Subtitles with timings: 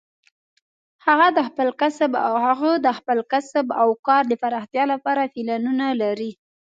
[1.05, 1.27] هغه
[2.83, 6.31] د خپل کسب او کار د پراختیا لپاره پلانونه لري